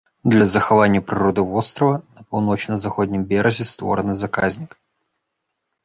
Для 0.35 0.45
захавання 0.53 1.01
прыроды 1.09 1.41
вострава 1.51 1.95
на 2.15 2.21
паўночна-заходнім 2.31 3.21
беразе 3.35 3.65
створаны 3.77 4.13
заказнік. 4.27 4.71